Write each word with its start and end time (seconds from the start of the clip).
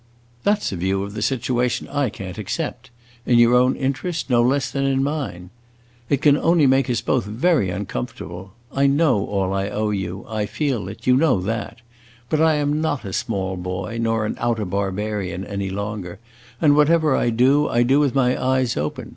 "That 0.45 0.63
's 0.63 0.71
a 0.71 0.77
view 0.77 1.03
of 1.03 1.13
the 1.13 1.21
situation 1.21 1.87
I 1.87 2.09
can't 2.09 2.39
accept; 2.39 2.89
in 3.23 3.37
your 3.37 3.53
own 3.53 3.75
interest, 3.75 4.31
no 4.31 4.41
less 4.41 4.71
than 4.71 4.83
in 4.83 5.03
mine. 5.03 5.51
It 6.09 6.23
can 6.23 6.35
only 6.37 6.65
make 6.65 6.89
us 6.89 7.01
both 7.01 7.25
very 7.25 7.69
uncomfortable. 7.69 8.53
I 8.73 8.87
know 8.87 9.23
all 9.23 9.53
I 9.53 9.69
owe 9.69 9.91
you; 9.91 10.25
I 10.27 10.47
feel 10.47 10.87
it; 10.87 11.05
you 11.05 11.15
know 11.15 11.39
that! 11.41 11.81
But 12.29 12.41
I 12.41 12.55
am 12.55 12.81
not 12.81 13.05
a 13.05 13.13
small 13.13 13.55
boy 13.55 13.99
nor 14.01 14.25
an 14.25 14.37
outer 14.39 14.65
barbarian 14.65 15.45
any 15.45 15.69
longer, 15.69 16.17
and, 16.59 16.75
whatever 16.75 17.15
I 17.15 17.29
do, 17.29 17.69
I 17.69 17.83
do 17.83 17.99
with 17.99 18.15
my 18.15 18.43
eyes 18.43 18.75
open. 18.75 19.09